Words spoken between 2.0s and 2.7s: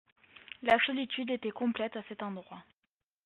cet endroit.